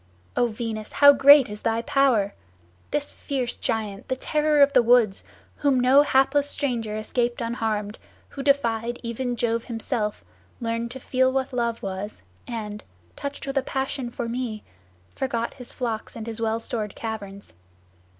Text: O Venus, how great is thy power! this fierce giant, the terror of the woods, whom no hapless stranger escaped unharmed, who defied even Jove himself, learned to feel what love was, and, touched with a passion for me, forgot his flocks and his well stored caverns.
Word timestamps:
O 0.35 0.47
Venus, 0.47 0.93
how 0.93 1.13
great 1.13 1.47
is 1.47 1.61
thy 1.61 1.83
power! 1.83 2.33
this 2.89 3.11
fierce 3.11 3.55
giant, 3.55 4.07
the 4.07 4.15
terror 4.15 4.63
of 4.63 4.73
the 4.73 4.81
woods, 4.81 5.23
whom 5.57 5.79
no 5.79 6.01
hapless 6.01 6.49
stranger 6.49 6.97
escaped 6.97 7.39
unharmed, 7.39 7.99
who 8.29 8.41
defied 8.41 8.97
even 9.03 9.35
Jove 9.35 9.65
himself, 9.65 10.25
learned 10.59 10.89
to 10.89 10.99
feel 10.99 11.31
what 11.31 11.53
love 11.53 11.83
was, 11.83 12.23
and, 12.47 12.83
touched 13.15 13.45
with 13.45 13.59
a 13.59 13.61
passion 13.61 14.09
for 14.09 14.27
me, 14.27 14.63
forgot 15.15 15.53
his 15.53 15.71
flocks 15.71 16.15
and 16.15 16.25
his 16.25 16.41
well 16.41 16.59
stored 16.59 16.95
caverns. 16.95 17.53